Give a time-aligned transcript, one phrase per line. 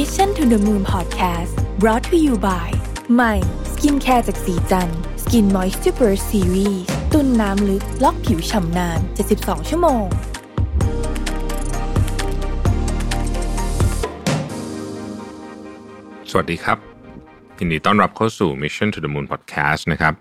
[0.00, 2.68] Mission to the Moon Podcast brought to you by
[3.14, 3.34] ใหม่
[3.72, 4.88] สกินแคร์จากศรีจัน
[5.22, 6.82] ทร์ Skin Moisture Burst Series
[7.12, 8.98] ตุนน้ำลึกล็อกผิวฉ่ำนาน
[9.34, 10.04] 72 ชั่วโมง
[16.30, 16.78] สวัสดีครับ
[17.58, 20.14] ยินดีต้อนรับเข้าสู่ Mission to the Moon Podcast นะครับ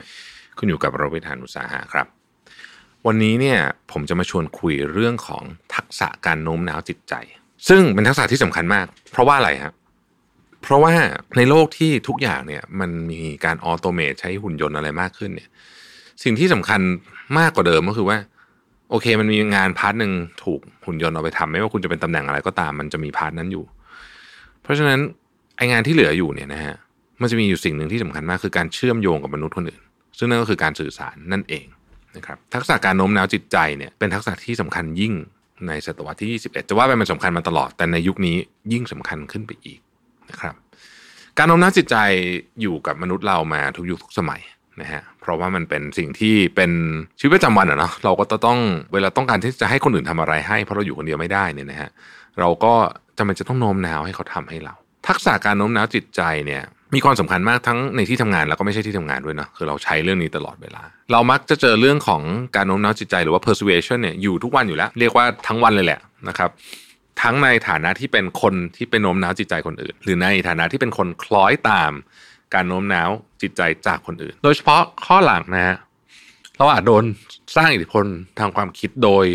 [0.58, 2.08] คุณอยู่กับรวิศ หาญอุตสาหะครับ
[3.08, 3.60] วันนี้เนี่ย
[3.92, 5.44] ผมจะมาชวนคุยเรื่องของ
[5.74, 7.16] ทักษะการโน้มน้าวจิตใจ
[7.68, 9.74] ซึ่งเป็นทักษะที่สำคัญมาก เพราะว่าอะไรครับ
[10.62, 10.94] เพราะว่า
[11.38, 15.50] ในโลกที่ทุกอย่างเนี่ยมันมีการ automate ใช้หุ่นยนต์อะไรมากขึ้นเนี่ย
[16.24, 16.82] สิ่งที่สำคัญ
[17.40, 18.18] มากกว่าเดิมก็คือว่า
[18.90, 20.12] โอเค มันมีงาน part หนึ่ง
[20.44, 23.64] ถูกหุ่นยนต์เอาไปทำไม่ว่าคุณจะเป็นตำแหน่งอะไรก็ตาม มันจะมี part นั้นอยู่
[24.64, 25.00] เพราะฉะนั้น
[25.58, 26.76] ไองานที่เหลืออยู่เนี่ยนะฮะ
[27.22, 29.82] มันจะมีอยู่สิ่งหนึ่งที่สำคัญมากคือการเชื่อมโยงกับมนุษย์คนอื่น
[30.18, 31.66] ซึ่งนั่นก็คือการสื่อสารนั่นเอง
[32.16, 35.14] นะครับทักษะการโน้มน้าวจิตใจเนี่ยเป็นทักษะที่สำคัญยิ่ง
[35.68, 38.38] ในศตวรรษที่ 21 จะว่าไปมันสำคัญมาตลอด แต่ในยุคนี้
[38.74, 39.80] ยิ่งสำคัญขึ้นไปอีก
[40.30, 40.56] นะครับ
[41.38, 41.96] การโน้มน้าวจิตใจ
[42.62, 44.42] อยู่กับมนุษย์เรามาทุกยุคทุกสมัย
[44.82, 46.72] นะฮะ เพราะว่ามันเป็นสิ่งที่เป็น
[47.20, 48.60] ชีวิตประจำวันอะเนาะ เราก็ต้อง
[48.94, 51.90] เวลาต้องการที่จะให้คนอื่นทำอะไรให้ เพราะเราอยู่คนเดียวไม่ได้เนี่ยนะฮะ
[52.40, 52.74] เราก็
[53.18, 54.74] จำเป็นจะต้องโน้มน้าวให้เขาทำให้เรา
[55.08, 56.64] ทักษะการโน้มน้าวจิตใจเนี่ย
[56.96, 62.22] มีความสำคัญมากทั้งในที่ทำงานแล้วก็ไม่ใช่ที่ทำงานด้วยนะคือเราใช้เรื่องนี้ตลอดเวลา เรามักจะเจอเรื่องของ
[62.56, 66.50] การโน้มน้าวจิตใจหรือว่า persuasion เนี่ยอยู่ทุกวันอยู่แล้ว เรียกว่าทั้งวันเลยแหละนะครับ
[67.22, 71.92] ทั้งในฐานะที่เป็นคนที่เป็นโน้มน้าวจิตใจคนอื่น หรือในฐานะที่เป็นคนคล้อยตาม
[72.54, 73.10] การโน้มน้าว
[73.42, 75.78] จิตใจจากคนอื่น โดยเฉพาะข้อหลังนะฮะ
[76.58, 77.04] เราอาจโดน
[77.56, 78.06] สร้างอิทธิพล
[78.40, 79.26] ทางความคิดโดย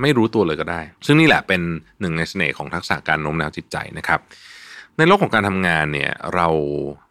[0.00, 1.60] ไม่รู้ตัวเลยก็ได้ ซึ่งนี่แหละเป็น
[2.00, 4.20] หนึ่งในเสน่ห์ของทักษะการโน้มน้าวจิตใจนะครับ
[5.00, 6.48] ในโลกของการทำงานเนี่ยเรา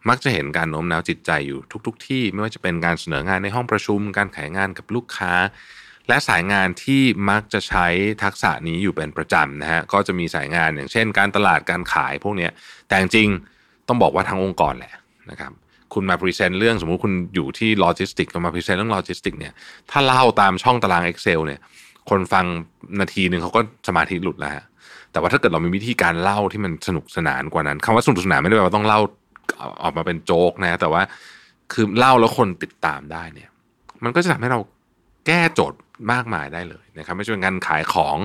[0.08, 5.32] มักจะเห็นการโน้มน้าวจิตใจอยู่ทุก ๆที่ไม่ว่าจะเป็นการเสนองานในห้องประชุม การขายงานกับลูกค้า
[6.08, 7.86] และสายงานที่มักจะใช้
[8.22, 12.48] ทักษะนี้อยู่เป็นประจำนะฮะก็จะมีสายงานอย่างเช่น การตลาดการขายพวกนี้
[12.88, 13.28] แต่จริง
[13.88, 14.92] ต้องบอกว่าทั้งองค์กรแหละ
[15.30, 15.52] นะครับ
[15.94, 19.52] คุณมา present เรื่องสมมุติคุณอยู่ที่โลจิสติกมา present เรื่องโลจิสติกเนี่ย
[19.90, 21.60] ถ้าเล่าตามช่องตาราง Excel เนี่ย
[22.10, 22.44] คนฟัง
[23.00, 24.64] นาทีหนึ่งเขาก็สมาธิหลุดแล้วฮะ
[25.12, 29.00] แต่ว่าถ้าเกิดเรามีวิธีการเล่าที่มันสนุกสนานกว่านั้นคำว่าสนุกสนานไม่ได้แปลว่าต้องเล่า
[29.82, 31.02] ออกมาเป็นโจ๊กนะ แต่ว่า
[31.72, 33.50] คือเล่าแล้วคนติดตามได้เนี่ย
[34.04, 34.60] มันก็จะทำให้เรา
[35.26, 35.78] แก้โจทย์
[36.12, 38.16] มากมายได้เลยนะครับ ไม่ใช่เป็นการขายของ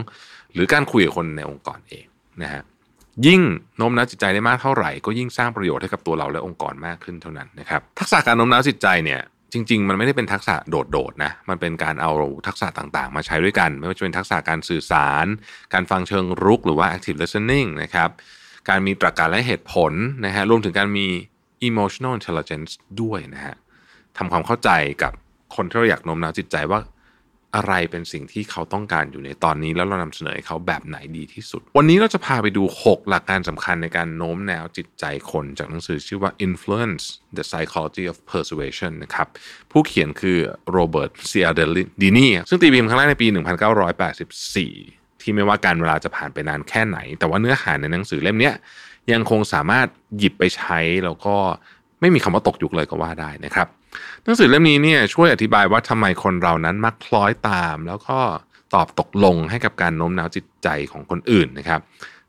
[0.54, 2.06] หรือการคุยกับคนในองค์กรเอง
[2.44, 2.64] นะฮะ
[3.28, 3.42] ยิ่ง
[3.78, 9.22] โน้มน้าวจิตใจได้มากเท่าไหร่ ก็ยิ่งสร้างประโยชน์ให้กับตัวเราและองค์กรมากขึ้นเท่านั้นนะครับ ทักษะการโน้มน้าวจิตใจเนี่ย
[9.54, 12.12] จริง ๆ มันไม่ได้เป็นทักษะโดดๆนะ มันเป็นการเอา
[12.48, 15.26] ทักษะต่างๆ มาใช้ด้วยกัน ไม่ว่าจะเป็นทักษะการสื่อสาร
[15.74, 18.10] การฟังเชิงรุกหรือว่า active listening นะครับ
[18.70, 19.92] การมีตรรกะและเหตุผล
[20.26, 21.08] นะฮะ รวมถึงการมี
[21.70, 22.72] emotional intelligence
[23.02, 23.56] ด้วยนะฮะ
[24.18, 24.70] ทำความเข้าใจ
[25.04, 25.14] กับ
[25.56, 26.80] คนที่เราอยากโน้มน้าวจิตใจว่า
[27.56, 37.04] อะไรเป็นสิ่งที่เขาต้องการอยู่ในตอนนี้ แล้วเรานำเสนอให้เขาแบบไหนดีที่สุด วันนี้เราจะพาไปดู 6 หลักการสำคัญในการโน้มน้าวจิตใจคนจากหนังสือชื่อว่า Influence
[37.38, 39.28] the Psychology of Persuasion นะครับ
[39.72, 40.38] ผู้เขียนคือ
[40.72, 41.62] โรเบิร์ตเซียเด
[42.04, 43.28] ดินีซึ่งตีพิมพ์ครั้งแรกในปี
[44.06, 48.52] 1984 ที่ไม่ว่าการเวลาจะผ่านไปนานแค่ไหน แต่ว่าเนื้อหาในหนังสือเล่มนี้
[49.12, 49.88] ยังคงสามารถ
[50.18, 51.36] หยิบไปใช้แล้วก็
[52.02, 53.68] ไม่มีคำว่าตกยุคเลยก็ว่าได้นะครับ
[54.24, 58.20] หนังสือเล่มนี้เนี่ยช่วยอธิบายว่าทำไมคนเรานั้นมักคล้อยตาม แล้วก็
[58.76, 61.80] ตอบตกลงให้กับการโน้มน้าวจิตใจของคนอื่นนะครับ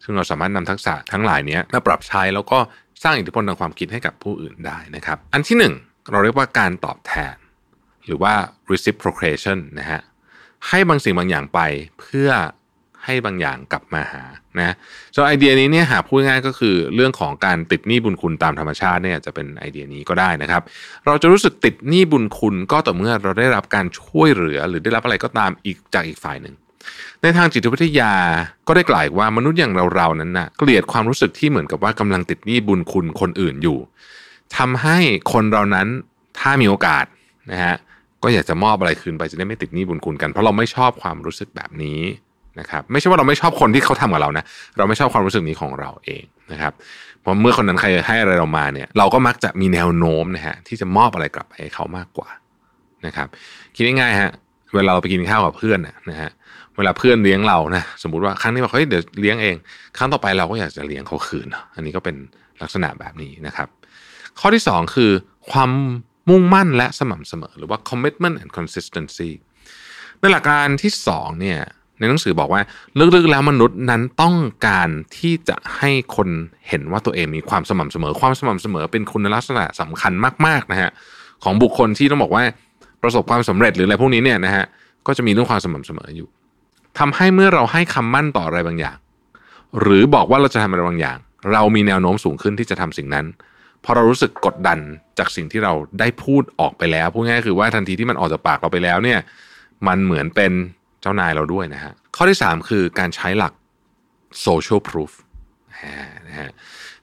[0.03, 2.59] ซึ่งเราสามารถนำทักษะทั้งหลายนี้มาปรับใช้แล้วก็
[3.03, 5.75] สร้างอิทธิพลทางความคิดให้กับผู้อื่นได้นะครับ อันที่หนึ่ง
[6.11, 7.37] เราเรียกว่าการตอบแทน
[8.07, 8.35] หรือว่า
[8.73, 10.01] reciprocation นะฮะ
[10.69, 11.61] ให้บางสิ่งบางอย่างไป
[12.01, 12.29] เพื่อ
[13.05, 14.23] ให้บางอย่างกลับมาหา
[14.59, 14.75] นะ
[15.15, 20.63] ส่วนไอเดียนี้เนี่ยหาพูดง่ายก็คือเรื่องของการติดหนี้บุญคุณตามธรรมชาติเนี่ยจะเป็นไอเดียนี้ก็ได้นะครับ
[21.07, 26.55] เราจะรู้สึกติดหนี้บุญคุณก็ต่อเมื่อเราได้รับการช่วยเหลือ หรือได้รับอะไรก็ตามอีกจากอีกฝ่ายหนึ่ง
[27.23, 28.13] ในทางจิตวิทยา
[28.67, 33.79] ก็ได้กล่าวว่ามนุษย์อย่างเราๆนั้นนะ่ะเกลียดความรู้สึกที่เหมือนกับว่ากำลังติดหนี้บุญคุณคนอื่นอยู่
[34.57, 34.99] ทำให้
[35.33, 35.89] คนเรานั้น
[36.39, 37.05] ถ้ามีโอกาส
[37.53, 37.77] นะฮะ
[38.23, 42.01] ก็อยากจะมอบอะไรคืนไปจะได้ไม่ติดหนี้บุญคุณกัน เพราะเราไม่ชอบความรู้สึกแบบนี้
[42.61, 44.45] นะครับไม่ใช่ว่าเราไม่ชอบคนที่เขาทำกับเรานะ
[44.77, 46.23] เราไม่ชอบความรู้สึกนี้ของเราเอง
[46.53, 46.73] นะครับ
[47.21, 52.29] เพราะเมื่อคนนั้นใครให้อะไรเรามาเนี่ยเราก็มักจะมีแนวโน้มนะฮะที่จะมอบอะไรกลับไปให้เขามากกว่า
[53.07, 53.29] นะครับ
[53.75, 54.31] คิดง่ายๆฮะ
[54.75, 55.79] เวลาเราไปกินข้าวกับเพื่อน
[56.11, 56.31] นะฮะ
[56.77, 59.57] เวลาเพื่อนเลี้ยงเรานะสมมติว่าครั้งนี้บอกเฮ้ยเดี๋ยวเลี้ยงเอง
[59.97, 62.17] ครั้งต่อไปเราก็อยากจะเลี้ยงเขาคืน อันนี้ก็เป็น
[62.63, 63.69] ลักษณะแบบนี้นะครับ
[64.41, 65.11] ข้อที่ 2 คือ
[65.51, 65.71] ความ
[66.29, 69.31] มุ่งมั่นและสม่ำเสมอ หรือว่า commitment and consistency
[70.21, 71.61] ในหลักการที่2เนี่ย
[71.99, 72.61] ในหนังสือบอกว่า
[73.15, 74.37] ลึกๆแล้วมนุษย์นั้นต้อง
[74.67, 74.89] การ
[75.19, 76.29] ที่จะให้คน
[76.69, 80.13] เห็นว่าตัวเองมีความสม่ำเสมอ ความสม่ำเสมอเป็นคุณลักษณะสำคัญ
[80.47, 80.91] มากๆนะฮะ
[81.45, 82.45] ของบุคคลที่ต้องบอกว่า
[83.03, 84.65] ประสบความสำเร็จหรืออะไรพวกนี้เนี่ยนะฮะ
[85.07, 86.29] ก็จะมีเรื่องความสม่ำเสมออยู่
[86.99, 88.97] ทำให้เมื่อเราให้คำมั่นต่ออะไรบางอย่าง
[89.81, 91.19] หรือบอกว่าเราจะทำอะไรบางอย่าง
[91.53, 93.27] เรามีแนวโน้มสูงขึ้นที่จะทำสิ่งนั้น
[93.85, 94.79] พอเรารู้สึกกดดัน
[95.19, 99.19] จากสิ่งที่เราได้พูดออกไปแล้วพูดง่ายคือว่าทันทีที่มันออกจากปากเราไปแล้วเนี่ย
[99.87, 100.53] มันเหมือนเป็น
[101.05, 103.53] เจ้านายเราด้วยนะฮะข้อที่ 3 คือการใช้หลัก
[104.47, 105.13] social proof
[106.29, 106.51] นะฮะ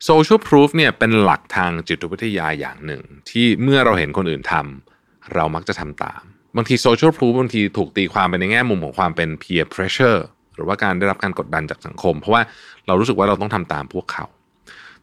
[0.07, 6.21] social proof เนี่ยเป็นหลักทางจิตวิทยาอย่างหนึ่ง ที่เมื่อเราเห็นคนอื่นทำเรามักจะทำตาม
[6.55, 10.19] บางที social proof บางทีถูกตีความไปในแง่มุมของความเป็น peer pressure
[10.55, 12.41] หรือว่าการได้รับการกดดันจากสังคม เพราะว่า
[12.87, 14.25] เรารู้สึกว่าเราต้องทำตามพวกเขา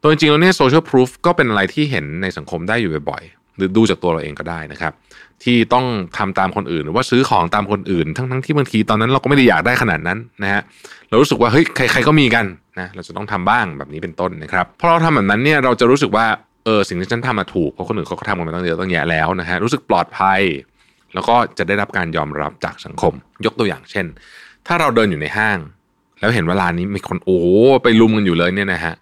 [0.01, 3.23] ตัวจริงแล้วเนี่ย social proof ก็เป็นอะไรที่เห็นในสังคมได้อยู่บ่อย
[3.59, 4.93] หรือดูจากตัวเราเองก็ได้นะครับ
[5.45, 5.87] ที่ต้อง
[6.19, 10.63] ทำตามคนอื่น หรือว่าซื้อของตามคนอื่น ทั้งๆที่บางทีตอนนั้นเราก็ไม่ได้อยากได้ขนาดนั้นนะฮะ
[11.09, 12.45] เรารู้สึกว่าเฮ้ยใคร ๆก็มีกัน
[12.81, 16.27] นะเราจะต้องทำบ้างแบบนี้เป็นต้นนะครับพอเราทำแบบนั้นเนี่ยเราจะรู้สึกว่า
[16.65, 20.41] เออสิ่งที่ฉันทำมาถูกเพราะคนอื่นเขาก็ทำกันมาตั้งเยอะตั้งแยะแล้วนะฮะรู้สึกปลอดภัย
[21.15, 23.13] แล้วก็จะได้รับการยอมรับจากสังคม
[23.45, 24.07] ยกตัวอย่างเช่น
[24.67, 25.59] ถ้าเราเดินอยู่ในห้าง
[26.21, 27.41] แล้วเห็นเวลานี้มีคนโอ้
[27.83, 28.95] ไปลุมกันอยู่เลยเนี่ยนะฮะ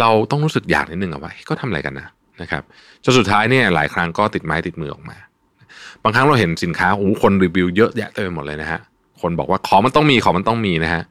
[0.00, 2.06] เราต้องรู้สึกอยากนิดนึงอะว่าเขาทำอะไรกันนะ
[2.42, 2.62] นะครับ
[3.04, 5.16] จนสุดท้ายเนี่ยหลายครั้งก็ติดไม้ติดมือออกมา
[6.02, 8.80] บางครั้งเราเห็นสินค้าโอ้คนรีวิวเยอะแยะเต็มไปหมดเลยนะฮะ
[9.20, 11.02] คนบอกว่าของมันต้องมีของมันต้องมีนะฮะ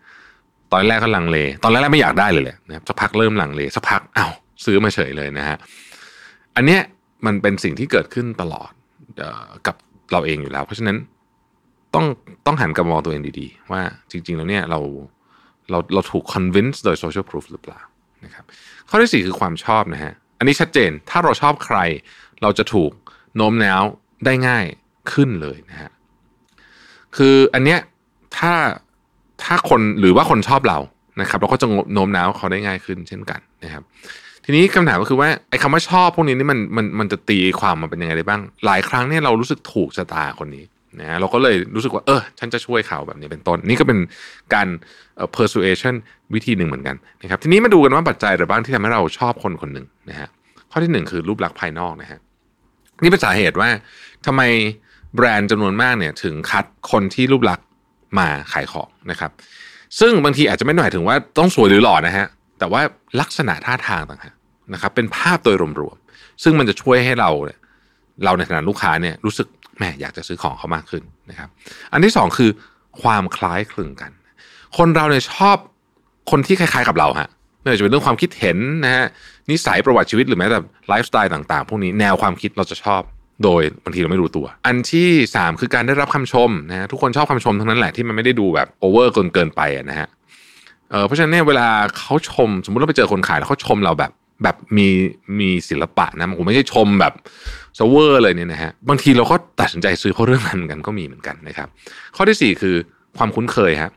[0.72, 4.28] ตอนแรกก็ลังเล ตอนแรกไม่อยากได้เลยแหละนะครับสักพักเริ่มลังเลสักพักเอ้า
[4.66, 5.58] ซื้อมาเฉยเลยนะฮะ
[6.56, 6.82] อันเนี้ย
[7.26, 8.72] มันเป็นสิ่งที่เกิดขึ้นตลอด
[9.68, 9.76] กับ
[10.12, 10.98] เราเองอยู่แล้ว เพราะฉะนั้น
[11.96, 12.06] ต้อง
[12.46, 14.80] ต้องหันกลับมองตัวเองดีๆ ว่าจริง ๆ แล้วเนี่ยเรา
[15.72, 17.80] เราเราถูก convince โดย social proof หรือเปล่า
[18.26, 18.46] นะครับ
[18.90, 21.78] ข้อที่ 4 คือความชอบนะฮะ อันนี้ชัดเจนถ้าเราชอบใคร
[22.42, 22.92] เราจะถูก
[23.36, 23.84] โน้มน้าว
[24.26, 24.66] ได้ง่าย
[25.12, 25.92] ขึ้นเลยนะฮะ
[27.18, 27.80] คืออันเนี้ย
[28.38, 28.54] ถ้า
[29.44, 30.80] ถ้าคนหรือว่าคนชอบเรา
[31.22, 33.84] นะครับเราก็จะโน้มน้าวเขาได้ง่ายขึ้นเช่นกันนะครับ
[34.46, 40.64] ทีนี้คำถามก็คือว่าไอ้คำว่าชอบพวกนี้นี่มันมันมันจะตีความมาเป็นยังไงได้บ้าง หลายครั้งเนี่ยเรารู้สึกถูกชะตาคนนี้
[41.00, 44.00] นะเราก็เลยรู้สึกว่าเออฉันจะช่วยเขาแบบนี้เป็นต้น นี่ก็เป็น
[44.54, 44.68] การ
[45.36, 45.96] persuasion
[46.34, 50.30] วิธีหนึ่งเหมือนกันนะครับทีนี้มาดูกันว่าปัจจัยอะไรบ้างที่ทำให้เราชอบคนคนหนึ่งนะฮะ
[50.72, 52.20] ข้อที่หนึ่งคือรูปลักษณ์ภายนอกนะฮะ
[53.04, 53.70] นี่เป็นสาเหตุว่า
[54.26, 54.42] ทำไม
[55.16, 57.66] แบรนด์จำนวนมากเนี่ยถึงคัดคนที่รูปลักษณ์
[58.20, 59.32] มาขายของนะครับ
[60.00, 62.28] ซึ่งบางทีอาจจะไม่หมายถึงว่าต้องสวยหรือหล่อนะฮะ
[62.60, 62.82] แต่ว่า
[63.22, 64.36] ลักษณะท่าทางต่างหาก
[64.74, 67.30] นะครับเป็นภาพโดยรวมๆซึ่งมันจะช่วยให้เรา
[68.24, 69.48] เราในฐานะลูกค้าเนี่ยรู้สึก
[69.80, 71.50] แม่อยากจะซื้อของเขามากขึ้นนะครับ
[71.94, 72.52] อันที่สองคือ
[73.02, 74.12] ความคล้ายคลึงกัน
[74.78, 75.58] คนเราเนี่ยชอบ
[76.32, 77.30] คนที่คล้าย ๆกับเราฮะ
[77.62, 79.06] ไม่ว่าจะเป็นเรื่องความคิดเห็นนะฮะ
[79.52, 83.02] นิสัยประวัติชีวิตหรือแม้แต่ไลฟ์สไตล์ต่างๆ พวกนี้แนวความคิดเราจะชอบ
[83.44, 90.08] โดยบางทีเราไม่รู้ตัว อันที่สามคือการได้รับคำชมนะฮะทุกคนชอบคำชมทั้งนั้นแหละที่มันไม่ได้ดูแบบโอเวอร์เกินเกินไปนะฮะ
[90.92, 91.68] เออเพราะฉะนั้นเนี่ยเวลา
[91.98, 94.12] เขาชม สมมุติเราไปเจอคนขายแล้วเขาชมเราแบบ
[94.44, 94.88] แบบมี
[95.40, 97.14] มีศิลปะนะผมไม่ใช่ชมแบบ
[97.78, 101.68] โอเวอร์เลยเนี่ยนะฮะบางทีเราก็ตัดสินใจซื้อเพราะเรื่องนั้นกันก็มีเหมือนกันนะครับ
[102.16, 102.76] ข้อที่ 4 คือ
[103.18, 103.92] ความคุ้นเคยครับ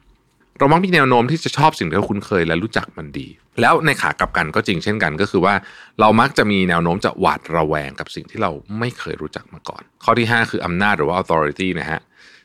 [0.59, 3.27] เรามักมีแนวโน้มที่จะชอบสิ่งที่เราคุ้นเคยและรู้จักมันดี
[3.61, 5.55] แล้วในขากลับกันก็จริงเช่นกัน ก็คือว่า
[6.01, 12.01] เรามักจะมีแนวโน้มจะหวาดระแวงกับสิ่งที่เราไม่เคยรู้จักมาก่อน ข้อที่ 5 คืออำนาจหรือว่า authority นะฮะ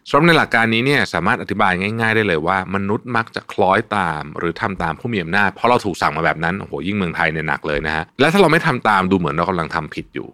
[0.10, 10.28] สำหรับในหลักการนี้เนี่ยสามารถอธิบายง่าย ๆ ได้เลยว่า มนุษย์มักจะคล้อยตาม หรือทำตามผู้มีอำนาจเพราะเราถูกสั่งมาแบบนั้นโอ้โหยิ่งเมืองไทยเนี่ยหนักเลยนะฮะและถ้าเราไม่ทำตามดูเหมือนเรากำลังทำผิดอยู่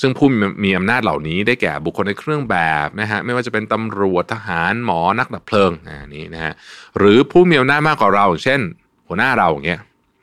[0.00, 0.28] ซึ่งผู้
[0.64, 2.56] มีอำนาจเหล่านี้ได้แก่บุคคลในเครื่องแบ
[2.86, 5.72] บนะฮะไม่ว่าจะเป็นตำรวจทหารหมอนักดับเพลิง
[6.02, 6.52] อันนี้นะฮะ
[6.98, 8.60] หรือผู้มีอำนาจมากกว่าเรา เช่น
[9.08, 9.80] หัวหน้าเราอย่างเงี้ย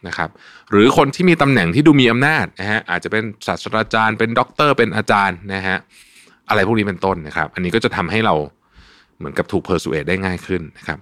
[0.08, 0.30] นะครับ
[0.72, 5.78] หรือคนที่มีตำแหน่งที่ดูมีอำนาจนะฮะอาจจะเป็นศาสตราจารย์เป็นด็อกเตอร์เป็นอาจารย์นะฮะ
[6.50, 8.36] อะไรพวกนี้เป็นต้นนะครับ อันนี้ก็จะทำให้เรา
[9.18, 11.00] เหมือนกับถูก persuade ได้ง่ายขึ้นนะครับ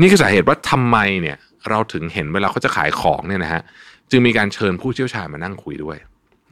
[0.00, 1.36] นี่คือสาเหตุว่าทำไมเนี่ย
[1.70, 3.62] เราถึงเห็นเวลาเขาจะขายของเนี่ยนะฮะ
[4.10, 5.96] จึงมีการเชิญผู้เชี่ยวชาญมานั่งคุยด้วย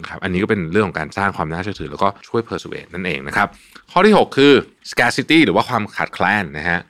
[0.02, 3.49] นะครับอันนี้ก็เป็นเรื่องของการสร้างความน่าเชื่อถือ แล้วก็ช่วยเพอร์สูเอนั่นเองนะครับ
[3.90, 4.52] ข้อที่ 6 คือ
[4.90, 6.80] scarcity หรือว่าความขาดแคลนนะฮะ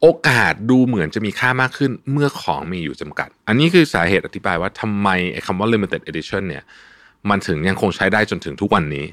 [0.00, 6.62] โอกาสดูเหมือนจะมีค่ามากขึ้นเมื่อของมีอยู่จำกัด อันนี้คือสาเหตุอธิบายว่าทำไมไอ้คำว่า limited edition เนี่ย
[7.30, 9.06] มันถึงยังคงใช้ได้จนถึงทุกวันนี้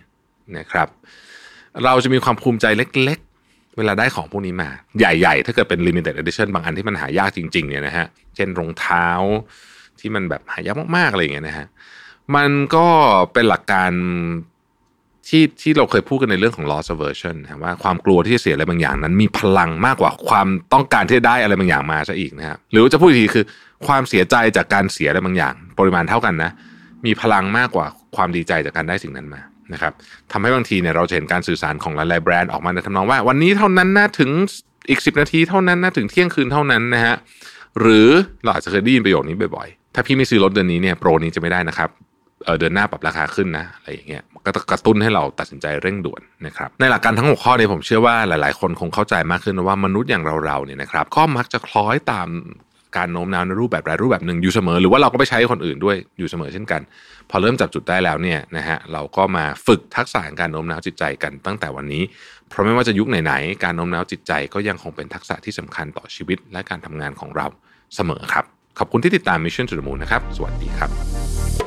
[0.57, 0.87] นะครับ
[1.85, 3.19] เราจะมีความภูมิใจเล็ก
[3.79, 9.07] เวลาได้ของพวกนี้มาใหญ่ๆ ถ้าเกิดเป็น limited edition บางอันที่มันหายากจริงๆเนี่ยนะฮะ เช่นรองเท้า
[9.99, 11.67] ที่มันแบบหายากมากๆ อะไรอย่างเงี้ยนะฮะ
[12.35, 12.87] มันก็
[13.33, 13.91] เป็นหลักการ
[15.27, 23.45] ที่ที่เราเคยพูดกันในเรื่องของ loss aversion ว่าความกลัวที่จะเสียอะไรบางอย่างนั้น มีพลังมากกว่าความต้องการที่จะได้อะไรบางอย่างมาซะอีกนะครับหรือจะพูดอีกทีคือ
[23.87, 26.51] ความเสียใจจากการเสียอะไรบางอย่าง ปริมาณเท่ากันนะ
[27.05, 29.41] มีพลังมากกว่าความดีใจจากการได้สิ่งนั้นมา
[29.73, 29.93] นะครับ
[30.31, 34.31] ทำให้บางทีเนี่ยเราเห็นการสื่อสารของหลายๆแบรนด์ออกมาในทำนองว่า วันนี้เท่านั้นนะถึง
[34.89, 37.15] อีก 10 นาทีเท่านั้นนะถึงเที่ยงคืนเท่านั้นนะฮะ
[37.79, 38.09] หรือ
[38.43, 41.89] เราอาจจะเคยได้ยินประโยคนี้บ่อยๆถ้าพี่ไม่ซื้อรถเดือนนี้เนี่ยโปรนี้จะไม่ได้นะครับ
[42.59, 52.29] เดือนหน้าปรับราคาขึ้นนะอะไรอย่างเงี้ยก็กระตุ้นให้เราตัดสินใจเร่งด่วนนะครับในหลักการทั้งหกข้อนี้ผมเชื่อว่าหลาย ๆ คนคงเข้าใจมากขึ้นว่ามนุษย์อย่างเราๆเนี่ยนะครับก็มักจะคล้อยตาม
[52.97, 56.81] การโน้มน้าวในรูปแบบใดรูปแบบหนึ่งอยู่เสมอ หรือว่าเราก็ไปใช้คนอื่นด้วยอยู่เสมอเช่นกัน
[57.29, 62.03] พอเริ่มจับจุดได้แล้วเนี่ยนะฮะเราก็มาฝึกทักษะการโน้มน้าวจิตใจกันตั้งแต่วันนี้
[62.49, 67.47] เพราะไม่ว่าจะยุคไหนๆการโน้มน้าวจิตใจก็ยังคงเป็นทักษะที่สำคัญต่อชีวิตและการทำงานของเรา
[67.95, 68.45] เสมอครับ
[68.79, 71.66] ขอบคุณที่ติดตาม Mission to the Moon นะครับสวัสดีครับ